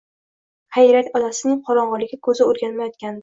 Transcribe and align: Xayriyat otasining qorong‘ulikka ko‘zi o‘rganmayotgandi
Xayriyat 0.77 1.11
otasining 1.19 1.61
qorong‘ulikka 1.69 2.19
ko‘zi 2.29 2.47
o‘rganmayotgandi 2.49 3.19